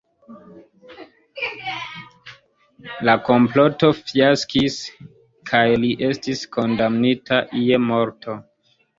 La 3.09 3.13
komploto 3.27 3.89
fiaskis 3.97 4.77
kaj 5.51 5.59
li 5.83 5.91
estis 6.07 6.41
kondamnita 6.57 7.39
je 7.65 7.79
morto. 7.85 8.39